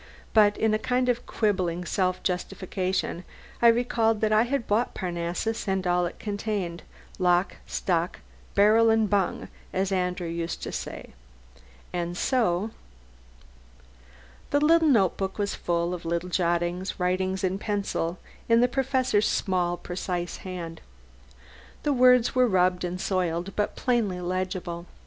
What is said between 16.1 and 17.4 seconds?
jottings, written